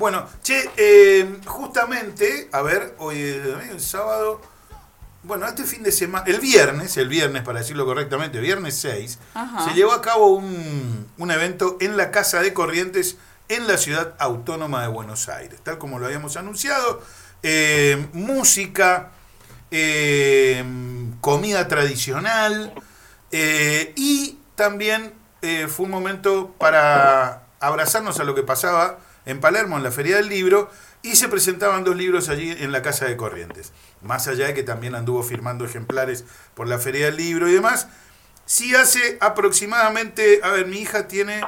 [0.00, 4.40] Bueno, che, eh, justamente, a ver, hoy es el sábado.
[5.22, 9.18] Bueno, este fin de semana, el viernes, el viernes para decirlo correctamente, viernes 6,
[9.62, 13.18] se llevó a cabo un, un evento en la Casa de Corrientes
[13.50, 17.02] en la ciudad autónoma de Buenos Aires, tal como lo habíamos anunciado.
[17.42, 19.10] Eh, música,
[19.70, 20.64] eh,
[21.20, 22.72] comida tradicional
[23.32, 25.12] eh, y también
[25.68, 30.28] fue un momento para abrazarnos a lo que pasaba en Palermo, en la Feria del
[30.28, 30.70] Libro,
[31.02, 33.72] y se presentaban dos libros allí en la Casa de Corrientes.
[34.02, 36.24] Más allá de que también anduvo firmando ejemplares
[36.54, 37.88] por la Feria del Libro y demás,
[38.44, 41.42] sí hace aproximadamente, a ver, mi hija tiene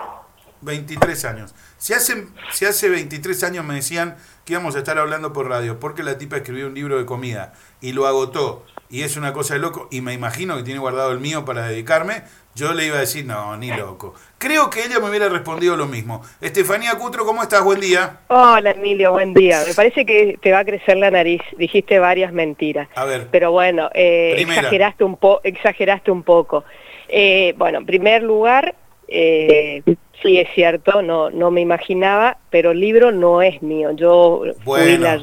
[0.63, 1.55] 23 años.
[1.83, 4.15] Si hace, si hace 23 años me decían
[4.45, 7.55] que íbamos a estar hablando por radio, porque la tipa escribió un libro de comida
[7.81, 11.11] y lo agotó, y es una cosa de loco, y me imagino que tiene guardado
[11.11, 12.23] el mío para dedicarme,
[12.55, 14.15] yo le iba a decir, no, ni loco.
[14.39, 16.23] Creo que ella me hubiera respondido lo mismo.
[16.41, 17.65] Estefanía Cutro, ¿cómo estás?
[17.65, 18.21] Buen día.
[18.29, 19.65] Hola, Emilio, buen día.
[19.67, 21.43] Me parece que te va a crecer la nariz.
[21.59, 22.89] Dijiste varias mentiras.
[22.95, 23.27] A ver.
[23.33, 26.63] Pero bueno, eh, exageraste, un po exageraste un poco.
[27.09, 28.77] Eh, bueno, en primer lugar,
[29.13, 29.83] eh,
[30.23, 33.91] sí es cierto, no, no me imaginaba, pero el libro no es mío.
[33.93, 35.21] Yo fui la,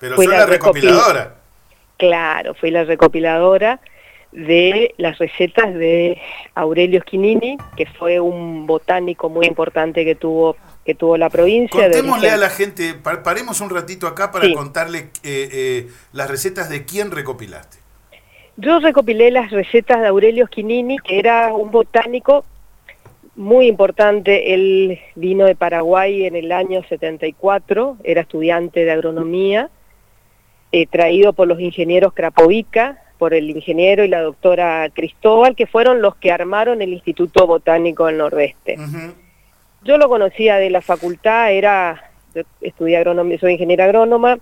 [0.00, 1.34] pero fui la, recopiladora.
[1.96, 3.80] Claro, fui la recopiladora
[4.32, 6.20] de las recetas de
[6.54, 11.82] Aurelio Schinini, que fue un botánico muy importante que tuvo que tuvo la provincia.
[11.82, 16.86] Contémosle a la gente, paremos un ratito acá para contarle eh, eh, las recetas de
[16.86, 17.76] quién recopilaste.
[18.56, 22.46] Yo recopilé las recetas de Aurelio Schinini, que era un botánico
[23.38, 24.52] muy importante.
[24.52, 29.70] Él vino de Paraguay en el año 74, era estudiante de agronomía,
[30.72, 36.02] eh, traído por los ingenieros Krapovica, por el ingeniero y la doctora Cristóbal, que fueron
[36.02, 38.76] los que armaron el Instituto Botánico del Nordeste.
[39.82, 42.10] Yo lo conocía de la facultad, era,
[42.60, 44.38] estudié agronomía, soy ingeniera agrónoma,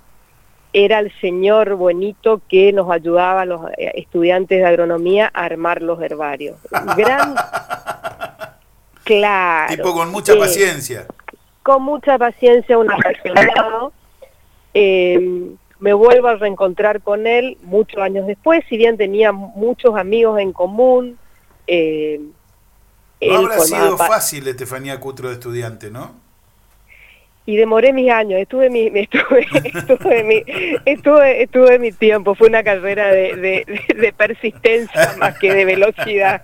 [0.73, 5.83] era el señor buenito que nos ayudaba a los eh, estudiantes de agronomía a armar
[5.83, 6.59] los herbarios.
[6.97, 7.35] Gran
[9.07, 9.73] Claro.
[9.73, 11.07] Tipo con mucha paciencia.
[11.63, 13.93] Con mucha paciencia, un apasionado.
[14.75, 20.41] Eh, me vuelvo a reencontrar con él muchos años después, si bien tenía muchos amigos
[20.41, 21.19] en común.
[21.69, 22.21] Eh,
[23.21, 26.26] no habrá sido fácil, Estefanía Cutro, de estudiante, ¿no?
[27.47, 30.43] Y demoré mis años, estuve mi, estuve, estuve, mi,
[30.85, 33.65] estuve, estuve mi tiempo, fue una carrera de,
[33.97, 36.43] de, persistencia más que de velocidad,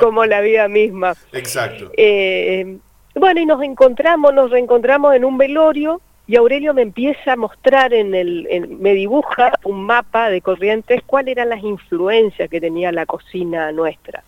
[0.00, 1.12] como la vida misma.
[1.32, 1.90] Exacto.
[1.96, 2.78] Eh,
[3.14, 7.92] bueno, y nos encontramos, nos reencontramos en un velorio y Aurelio me empieza a mostrar
[7.92, 13.06] en el, me dibuja un mapa de Corrientes, cuáles eran las influencias que tenía la
[13.06, 14.24] cocina nuestra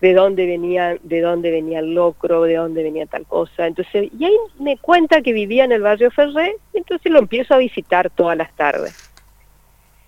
[0.00, 3.66] de dónde venía, de dónde venía el locro, de dónde venía tal cosa.
[3.66, 7.58] Entonces, y ahí me cuenta que vivía en el barrio Ferré, entonces lo empiezo a
[7.58, 9.10] visitar todas las tardes.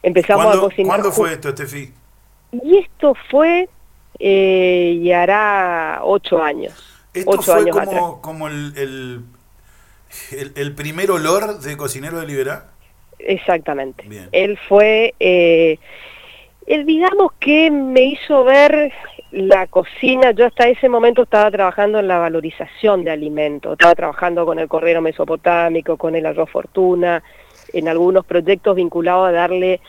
[0.03, 0.89] Empezamos a cocinar.
[0.89, 1.93] ¿Cuándo fue esto, Estefi?
[2.53, 3.69] Y esto fue,
[4.19, 6.87] eh, y hará ocho años.
[7.13, 9.25] ¿Esto ocho fue como, como el,
[10.55, 12.71] el, primer olor de cocinero de Liberá?
[13.19, 14.05] Exactamente.
[14.33, 15.15] Él fue...
[15.19, 15.79] Eh,
[16.67, 18.93] él digamos que me hizo ver
[19.33, 24.45] la cocina, yo hasta ese momento estaba trabajando en la valorización de alimentos, estaba trabajando
[24.45, 27.23] con el correro mesopotámico, con el arroz fortuna,
[27.73, 29.81] en algunos proyectos vinculados a darle,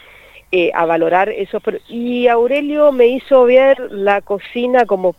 [0.51, 1.59] eh, a valorar eso.
[1.87, 5.15] Y Aurelio me hizo ver la cocina como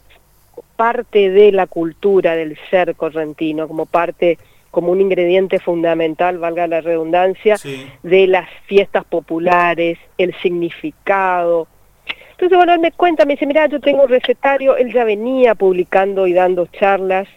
[0.76, 4.38] parte de la cultura del ser correntino, como parte,
[4.70, 7.56] como un ingrediente fundamental, valga la redundancia,
[8.02, 11.66] de las fiestas populares, el significado,
[12.42, 15.54] entonces, bueno, él me cuenta, me dice, mira, yo tengo un recetario, él ya venía
[15.54, 17.28] publicando y dando charlas,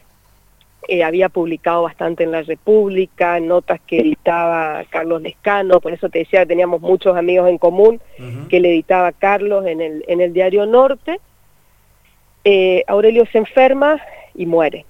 [0.87, 6.17] eh, había publicado bastante en La República, notas que editaba Carlos Lescano, por eso te
[6.19, 8.01] decía que teníamos muchos amigos en común,
[8.49, 11.19] que le editaba Carlos en el, en el Diario Norte.
[12.43, 14.01] Eh, Aurelio se enferma
[14.33, 14.87] y muere.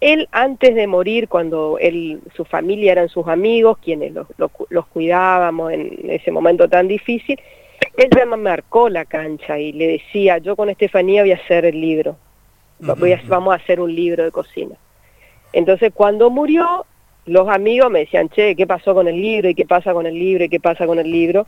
[0.00, 4.28] Él antes de morir, cuando él, su familia eran sus amigos, quienes los,
[4.68, 7.40] los cuidábamos en ese momento tan difícil,
[7.98, 11.80] él me marcó la cancha y le decía, yo con Estefanía voy a hacer el
[11.80, 12.16] libro,
[12.78, 14.76] voy vamos a hacer un libro de cocina.
[15.52, 16.86] Entonces cuando murió,
[17.26, 19.48] los amigos me decían, che, ¿qué pasó con el libro?
[19.48, 20.44] ¿Y qué pasa con el libro?
[20.44, 21.46] ¿Y qué pasa con el libro?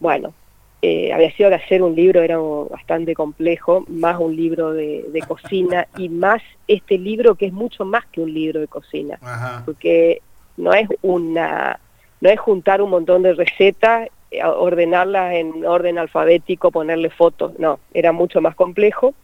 [0.00, 0.34] Bueno,
[0.82, 5.86] eh, había sido que hacer un libro era bastante complejo, más un libro de, cocina
[5.98, 9.18] y más este libro que es mucho más que un libro de cocina,
[9.64, 10.22] porque
[10.56, 11.78] no es una
[12.22, 14.08] no es juntar un montón de recetas
[14.44, 19.14] ordenarlas en orden alfabético, ponerle fotos, no, era mucho más complejo.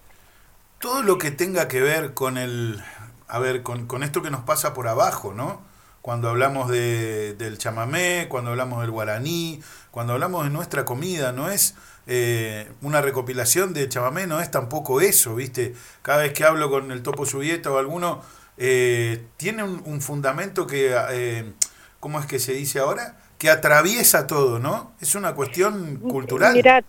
[0.78, 2.82] Todo lo que tenga que ver con el,
[3.28, 5.62] a ver, con, con, esto que nos pasa por abajo, ¿no?
[6.02, 9.60] Cuando hablamos de, del chamamé, cuando hablamos del guaraní,
[9.90, 11.74] cuando hablamos de nuestra comida, no es
[12.06, 15.74] eh, una recopilación de chamamé, no es tampoco eso, ¿viste?
[16.02, 18.22] Cada vez que hablo con el Topo Subieta o alguno,
[18.56, 21.52] eh, tiene un, fundamento que, eh,
[21.98, 23.16] ¿cómo es que se dice ahora?
[23.38, 24.92] Que atraviesa todo, ¿no?
[25.00, 26.54] Es una cuestión cultural.
[26.54, 26.82] Mira,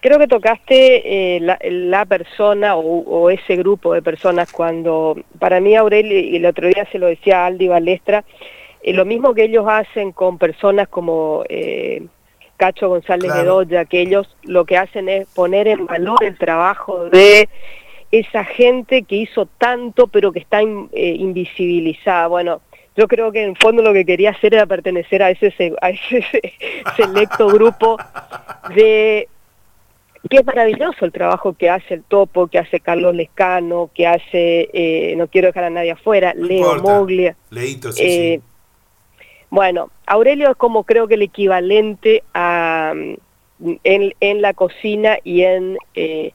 [0.00, 6.36] creo que tocaste la, persona o, ese grupo de personas cuando, para mí Aurelio, y
[6.36, 8.24] el otro día se lo decía Aldi Balestra,
[8.84, 11.44] lo mismo que ellos hacen con personas como...
[12.62, 17.06] Cacho González de Bedoya, que ellos lo que hacen es poner en valor el trabajo
[17.06, 17.48] de
[18.12, 22.28] esa gente que hizo tanto pero que está eh, invisibilizada.
[22.28, 22.60] Bueno,
[22.96, 26.24] yo creo que en fondo lo que quería hacer era pertenecer a ese, a ese
[26.96, 27.96] selecto grupo
[28.74, 29.28] de
[30.30, 34.68] que es maravilloso el trabajo que hace el Topo, que hace Carlos Lescano, que hace,
[34.72, 37.34] eh, no quiero dejar a nadie afuera, Leo Moglia.
[37.50, 38.52] Leito, sí, eh, sí.
[39.50, 42.94] Bueno, Aurelio es como creo que el equivalente a,
[43.58, 46.32] mm, en, la cocina y en eh,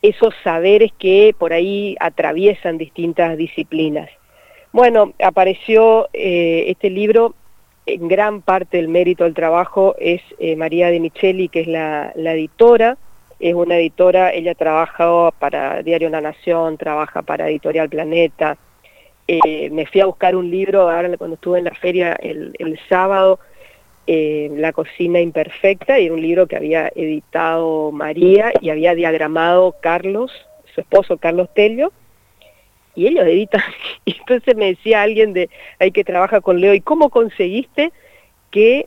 [0.00, 4.08] esos saberes que por ahí atraviesan distintas disciplinas.
[4.74, 7.36] Bueno, apareció eh, este libro,
[7.86, 12.10] en gran parte del mérito del trabajo es eh, María de Micheli, que es la,
[12.16, 12.98] la editora,
[13.38, 18.58] es una editora, ella trabaja para Diario La Nación, trabaja para Editorial Planeta,
[19.28, 23.38] eh, me fui a buscar un libro, ahora cuando estuve en la feria el, sábado,
[24.08, 29.76] eh, La cocina imperfecta, y era un libro que había editado María y había diagramado
[29.80, 30.32] Carlos,
[30.74, 31.92] su esposo Carlos Tello,
[32.94, 33.62] y ellos editan.
[34.06, 35.48] Y entonces me decía alguien de
[35.78, 37.92] ahí que trabaja con Leo, ¿y cómo conseguiste
[38.50, 38.86] que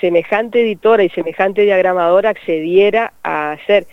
[0.00, 3.86] semejante editora y semejante diagramadora accediera a hacer?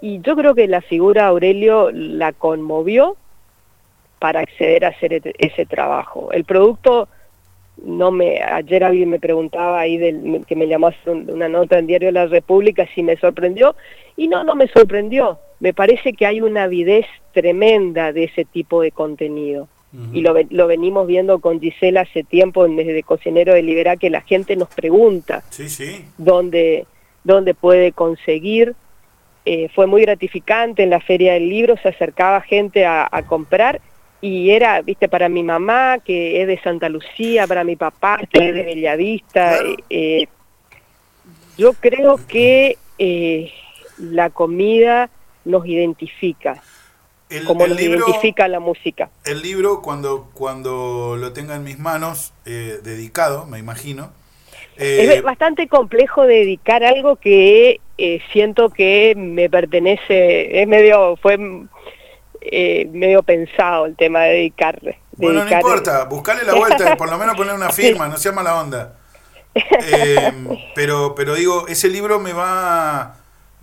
[0.00, 3.16] Y yo creo que la figura Aurelio la conmovió
[4.18, 6.32] para acceder a hacer ese trabajo.
[6.32, 7.08] El producto,
[7.84, 9.98] no me, ayer alguien me preguntaba ahí
[10.46, 13.74] que me llamó una nota en Diario de la República si me sorprendió,
[14.16, 15.38] y no, no me sorprendió.
[15.62, 19.68] Me parece que hay una avidez tremenda de ese tipo de contenido.
[20.14, 24.22] Y lo, lo, venimos viendo con Gisela hace tiempo desde Cocinero de Liberá, que la
[24.22, 26.06] gente nos pregunta sí, sí.
[26.16, 26.86] Dónde,
[27.24, 28.74] dónde puede conseguir.
[29.44, 33.82] Eh, fue muy gratificante en la Feria del Libro, se acercaba gente a, a comprar
[34.22, 38.48] y era, viste, para mi mamá, que es de Santa Lucía, para mi papá, que
[38.48, 39.58] es de Bellavista.
[39.90, 40.28] Eh,
[41.58, 43.52] yo creo que eh,
[43.98, 45.10] la comida
[45.44, 46.62] nos identifica,
[47.46, 49.10] como nos identifica la música.
[49.24, 54.12] El libro, cuando, cuando lo tenga en mis manos, eh, dedicado, me imagino.
[54.76, 57.80] es bastante complejo dedicar algo que
[58.32, 61.38] siento que me pertenece, es medio, fue
[62.44, 64.98] eh, medio pensado el tema de dedicarle.
[65.12, 68.60] Bueno, no importa, buscarle la vuelta, por lo menos poner una firma, no sea mala
[68.60, 68.98] onda.
[69.54, 70.32] Eh,
[70.74, 73.18] pero, pero digo, ese libro me va,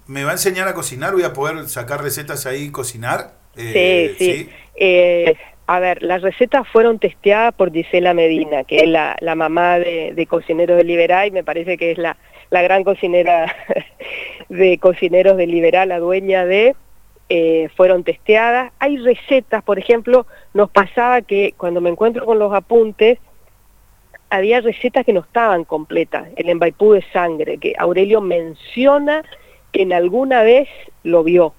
[0.10, 3.36] me va a enseñar a cocinar, voy a poder sacar recetas ahí y cocinar.
[3.56, 5.38] Eh, sí, sí.
[5.68, 10.14] a ver, las recetas fueron testeadas por Gisela Medina, que es la, la mamá de,
[10.16, 12.18] de Cocineros de Liberá y me parece que es la,
[12.50, 13.56] la gran cocinera
[14.50, 16.76] de Cocineros de Liberá, la dueña de
[17.30, 18.72] eh, fueron testeadas.
[18.80, 20.26] Hay recetas, por ejemplo,
[20.56, 23.20] nos pasaba que cuando me encuentro con los apuntes,
[24.32, 26.30] había recetas que no estaban completas.
[26.36, 29.24] El embaipú de sangre, que Aurelio menciona
[29.72, 30.68] que en alguna vez
[31.04, 31.54] lo vio.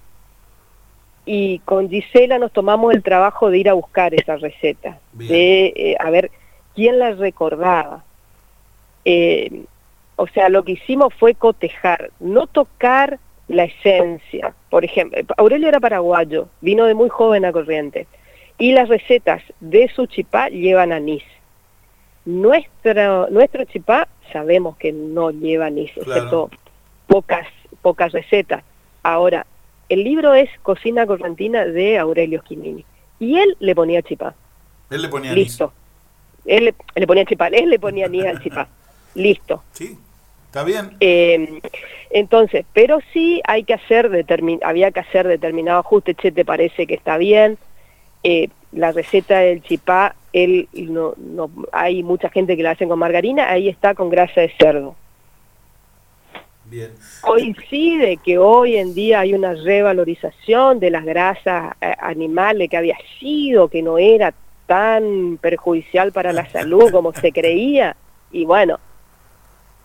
[1.25, 5.95] Y con Gisela nos tomamos el trabajo de ir a buscar esa receta, de eh,
[5.99, 6.31] a ver
[6.75, 8.03] quién la recordaba.
[9.05, 9.63] Eh,
[10.15, 14.53] o sea, lo que hicimos fue cotejar, no tocar la esencia.
[14.69, 18.07] Por ejemplo, Aurelio era paraguayo, vino de muy joven a Corrientes,
[18.57, 21.23] y las recetas de su chipá llevan anís.
[22.25, 26.49] Nuestro, nuestro chipá sabemos que no lleva anís, excepto
[27.07, 27.47] pocas,
[27.81, 28.63] pocas recetas.
[29.03, 29.45] Ahora,
[29.89, 32.85] el libro es Cocina Correntina de Aurelio Quimini,
[33.19, 34.35] y él le ponía chipá.
[34.89, 35.73] Él le ponía Listo.
[36.45, 38.67] Él le, ponía chipá, él le ponía anís al chipá.
[39.15, 39.63] Listo.
[39.73, 39.97] Sí.
[40.47, 40.97] ¿Está bien?
[40.99, 41.61] Eh,
[42.09, 44.25] entonces, pero sí hay que hacer,
[44.63, 47.57] había que hacer determinado ajuste, che, te parece que está bien.
[48.23, 52.99] Eh, la receta del chipá, él, no, no, hay mucha gente que la hacen con
[52.99, 54.95] margarina, ahí está con grasa de cerdo.
[57.21, 62.97] Coincide que hoy en día hay una revalorización de las grasas eh, animales que había
[63.19, 64.33] sido, que no era
[64.65, 67.95] tan perjudicial para la salud como se creía,
[68.31, 68.79] y bueno,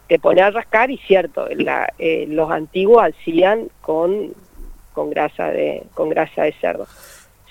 [0.08, 4.32] te pone a rascar y cierto, eh, los antiguos hacían con,
[4.92, 6.86] con, grasa de, con grasa de cerdo.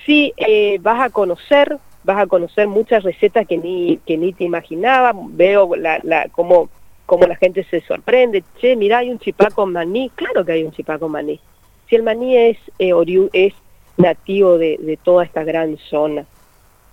[0.05, 4.45] sí, eh, vas a conocer, vas a conocer muchas recetas que ni, que ni te
[4.45, 6.69] imaginaba, veo la, cómo,
[7.05, 10.71] cómo la gente se sorprende, che, mira, hay un chipaco maní, claro que hay un
[10.71, 11.39] chipaco maní.
[11.89, 12.93] Si el maní es, eh,
[13.33, 13.53] es
[13.97, 16.25] nativo de, de, toda esta gran zona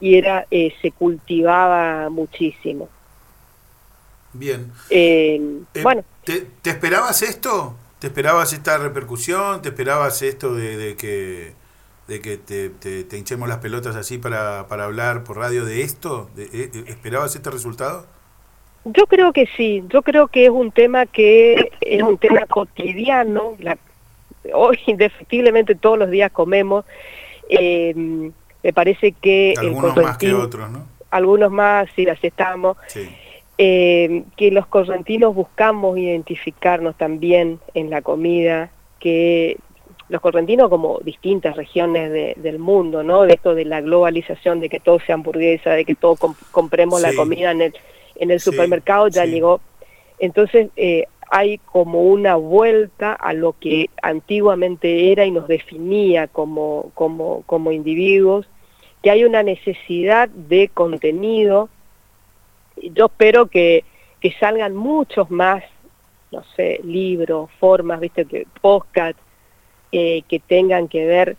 [0.00, 2.88] y era eh, se cultivaba muchísimo.
[4.32, 4.70] Bien.
[4.90, 5.40] Eh,
[5.82, 6.04] bueno.
[6.24, 7.74] ¿te, ¿te, esperabas esto?
[7.98, 9.62] ¿Te esperabas esta repercusión?
[9.62, 11.52] ¿Te esperabas esto de, de que
[12.08, 16.28] de que te, te, hinchemos las pelotas así para, para hablar por radio de esto?
[16.34, 18.06] De, ¿Esperabas este resultado?
[18.84, 23.54] Yo creo que sí, yo creo que es un tema que es un tema cotidiano,
[23.60, 23.78] la,
[24.54, 26.84] hoy indefectiblemente todos los días comemos,
[27.48, 29.54] eh, me parece que...
[29.56, 30.86] Algunos más que otros, ¿no?
[31.10, 32.76] Algunos más, sí, así estamos.
[33.58, 39.58] Eh, que los correntinos buscamos identificarnos también en la comida, que
[40.08, 43.22] los correntinos como distintas regiones del mundo, ¿no?
[43.22, 46.16] De esto de la globalización, de que todo sea hamburguesa, de que todo
[46.50, 47.74] compremos la comida en el,
[48.16, 49.60] en el supermercado, ya llegó.
[50.18, 56.90] Entonces eh, hay como una vuelta a lo que antiguamente era y nos definía como,
[56.94, 58.46] como, como individuos,
[59.02, 61.70] que hay una necesidad de contenido.
[62.76, 63.84] Yo espero que,
[64.20, 65.64] que salgan muchos más,
[66.30, 69.18] no sé, libros, formas, viste, que podcast,
[69.90, 71.36] eh, que tengan que ver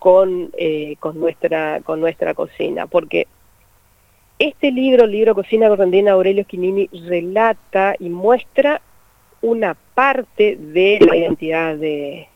[0.00, 3.28] con, eh, con, nuestra, con nuestra cocina, porque
[4.40, 8.80] este libro, el libro Cocina Correntina Aurelio Schinini, relata y muestra
[9.42, 12.26] una parte de la identidad de,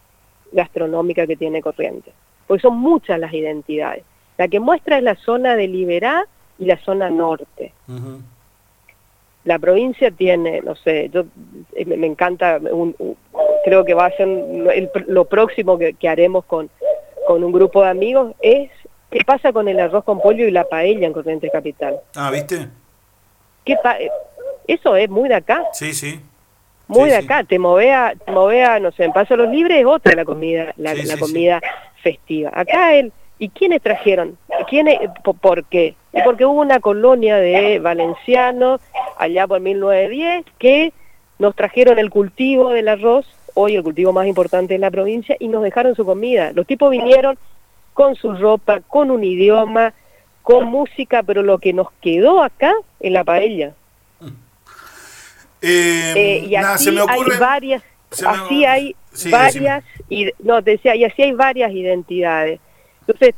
[0.55, 2.15] gastronómica que tiene Corrientes,
[2.47, 4.05] porque son muchas las identidades.
[4.39, 6.27] La que muestra es la zona de Liberá
[6.59, 7.73] y la zona norte.
[9.45, 11.25] La provincia tiene, no sé, yo
[11.75, 12.95] eh, me, encanta un,
[13.65, 14.29] creo que va a ser
[15.07, 16.71] lo próximo que, haremos con,
[17.27, 18.71] con un grupo de amigos, es
[19.14, 22.00] qué pasa con el arroz con pollo y la paella en Corrientes Capital.
[22.16, 22.66] Ah, ¿viste?
[23.64, 23.76] ¿Qué
[24.66, 25.64] Eso es muy de acá.
[25.73, 26.21] Sí, sí.
[26.88, 30.25] Muy de acá, te movea, movea, no sé, en Paso los Libres es otra la
[30.25, 31.61] comida, la, comida
[32.02, 32.50] festiva.
[32.52, 34.37] Acá el, ¿y quiénes trajeron?
[34.68, 34.99] ¿Quiénes,
[35.40, 35.94] por, qué?
[36.25, 38.80] Porque hubo una colonia de valencianos
[39.16, 40.92] allá por 1910 que
[41.38, 45.49] nos trajeron el cultivo del arroz hoy el cultivo más importante en la provincia, y
[45.49, 46.52] nos dejaron su comida.
[46.52, 47.38] Los tipos vinieron
[47.95, 49.95] con su ropa, con un idioma,
[50.43, 53.73] con música, pero lo que nos quedó acá es la paella.
[55.63, 57.83] Eh, eh, y así hay varias,
[58.27, 58.95] así hay
[59.31, 62.61] varias, y, no, decía, y así hay varias identidades.
[63.01, 63.35] Entonces,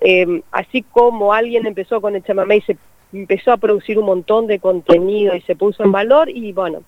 [0.00, 2.78] em, así como alguien empezó con el chamamé y se
[3.12, 6.82] empezó a producir un montón de contenido y se puso en valor, y bueno,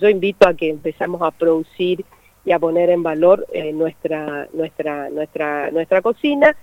[0.00, 2.06] yo invito a que empezamos a producir
[2.44, 6.56] y a poner en valor eh, nuestra, nuestra, nuestra, nuestra cocina.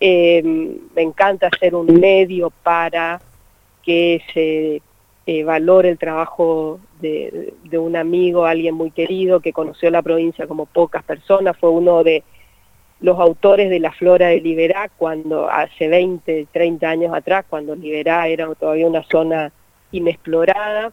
[0.00, 3.20] Eh, me encanta hacer un medio para
[3.82, 4.82] que se
[5.26, 10.46] eh, valore el trabajo de, de, un amigo, alguien muy querido que conoció la provincia
[10.46, 12.22] como pocas personas, fue uno de
[13.00, 18.26] los autores de la flora de Liberá cuando hace 20, 30 años atrás, cuando Liberá
[18.28, 19.52] era todavía una zona
[19.92, 20.92] inexplorada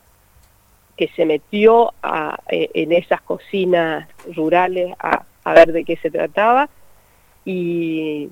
[0.97, 6.09] que se metió a, eh, en esas cocinas rurales a, a, ver de qué se
[6.09, 6.69] trataba
[7.43, 8.29] y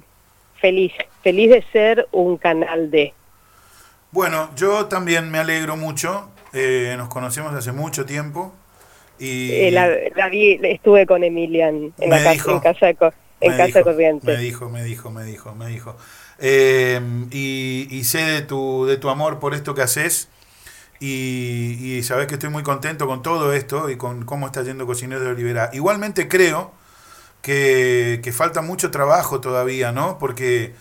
[0.59, 3.13] feliz, feliz de ser un canal de.
[4.11, 8.53] Bueno, yo también me alegro mucho, eh, nos conocemos hace mucho tiempo
[9.19, 9.51] y...
[9.51, 9.87] Eh, la,
[10.67, 12.97] estuve con Emilian en, la casa, en casa de,
[13.41, 14.25] en casa Corriente.
[14.25, 15.97] Me dijo, me dijo, me dijo, me dijo.
[16.39, 20.29] y, y, sé de tu, de tu amor por esto que haces
[20.99, 24.85] y, y sabes que estoy muy contento con todo esto y con cómo está yendo
[24.85, 25.69] Cocinero de Olivera.
[25.73, 26.71] Igualmente creo
[27.43, 30.17] que, falta mucho trabajo todavía, ¿no?
[30.17, 30.73] Porque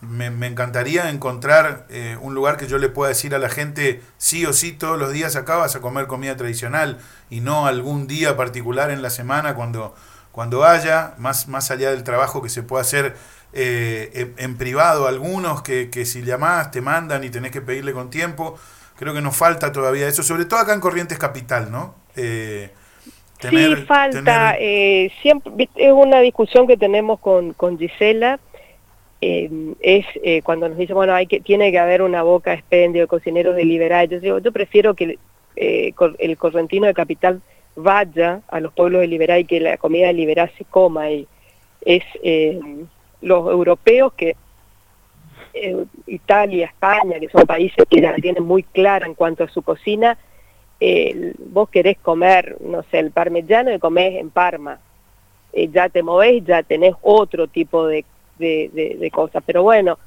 [0.00, 4.46] me, encantaría encontrar eh, un lugar que yo le pueda decir a la gente, sí
[4.46, 6.98] o sí, todos los días acá vas a comer comida tradicional
[7.30, 9.94] y no algún día particular en la semana cuando,
[10.30, 13.16] cuando haya, más, más allá del trabajo que se puede hacer
[13.52, 18.10] eh, en, privado, algunos que, que si llamás te mandan y tenés que pedirle con
[18.10, 18.56] tiempo
[18.96, 21.94] creo que nos falta todavía eso, sobre todo acá en Corrientes Capital, ¿no?
[22.16, 22.70] Eh,
[23.40, 28.38] sí, falta, eh, siempre, es una discusión que tenemos con, con Gisela,
[29.20, 33.02] eh, es eh, cuando nos dice, bueno, hay que, tiene que haber una boca expendio
[33.02, 35.18] de cocineros de Liberá, yo digo, yo prefiero que
[35.56, 37.40] el correntino de Capital
[37.76, 41.26] vaya a los pueblos de Liberá y que la comida de Liberá se coma, y
[41.84, 42.04] es
[43.20, 44.36] los europeos que
[45.54, 49.62] eh, Italia, España, que son países que la tienen muy clara en cuanto a su
[49.62, 50.18] cocina,
[50.80, 54.80] eh, vos querés comer, no sé, el parmigiano y comés en Parma.
[55.52, 58.04] Eh, ya te movés, ya tenés otro tipo de,
[58.38, 59.42] de, cosas.
[59.46, 59.98] Pero bueno,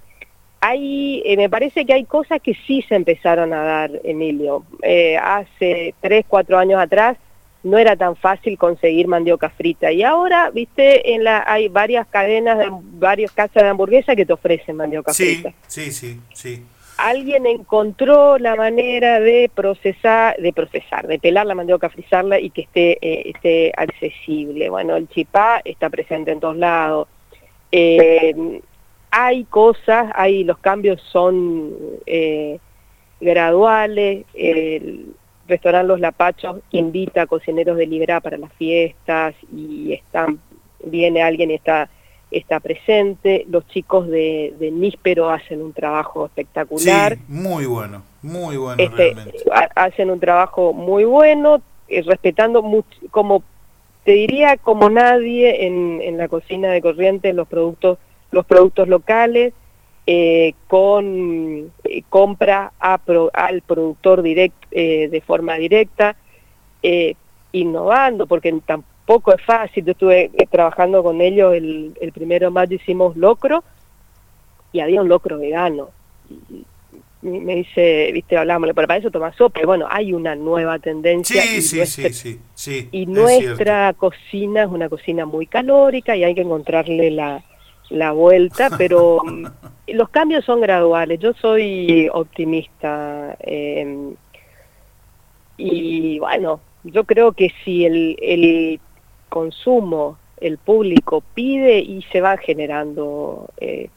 [0.60, 4.64] hay, me parece que hay cosas que sí se empezaron a dar, Emilio.
[5.22, 7.18] Hace tres, cuatro años atrás
[7.68, 9.92] no era tan fácil conseguir mandioca frita.
[9.92, 14.34] Y ahora, viste, en la, hay varias cadenas, de, varias casas de hamburguesa que te
[14.34, 15.54] ofrecen mandioca frita.
[15.68, 16.64] Sí, sí, sí.
[16.98, 22.62] Alguien encontró la manera de procesar, de procesar, de pelar la mandioca, frizarla y que
[22.62, 24.70] esté, eh, esté accesible.
[24.70, 27.08] Bueno, el chipá está presente en todos lados.
[27.72, 28.62] Eh,
[29.12, 31.72] hay cosas, hay los cambios son
[32.08, 32.58] eh,
[33.20, 34.26] graduales.
[34.34, 35.14] El,
[35.48, 40.40] restaurante Los Lapachos invita a cocineros de Libra para las fiestas y están,
[40.84, 41.90] viene alguien y está,
[42.32, 43.46] está presente.
[43.50, 47.16] Los chicos de, de Níspero hacen un trabajo espectacular.
[47.16, 49.38] Sí, muy bueno, muy bueno este, realmente.
[49.76, 53.44] Hacen un trabajo muy bueno, eh, respetando mucho, como
[54.04, 57.98] te diría como nadie en, en la cocina de Corrientes los productos,
[58.32, 59.54] los productos locales
[60.10, 66.16] eh, con eh, compra al productor direct, eh, de forma directa,
[67.52, 69.84] innovando, porque tampoco es fácil.
[69.84, 73.66] Yo estuve trabajando con ellos el, el primero de mayo, hicimos locro
[74.72, 75.90] y había un locro vegano.
[77.22, 79.60] me dice, viste, hablámosle, pero para eso toma sopa.
[79.66, 81.42] Bueno, hay una nueva tendencia.
[81.42, 86.34] Sí, sí, sí, sí, sí, Y nuestra cocina es una cocina muy calórica y hay
[86.34, 87.44] que encontrarle la,
[87.90, 89.22] la vuelta, pero
[89.88, 91.20] los cambios son graduales.
[91.20, 94.16] Yo soy optimista em,
[95.58, 98.80] y bueno, yo creo que si el, el
[99.30, 103.90] consumo, el público pide y se va generando, eh,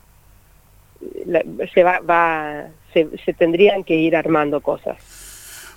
[1.75, 5.19] se va, va se, se tendrían que ir armando cosas.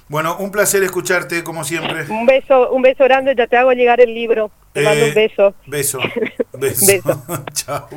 [0.09, 2.05] Bueno, un placer escucharte como siempre.
[2.09, 4.51] Un beso, un beso grande, ya te hago llegar el libro.
[4.73, 5.53] Te mando un beso.
[5.65, 5.99] Beso.
[6.53, 6.85] Beso.
[6.85, 7.23] beso.
[7.53, 7.89] Chao.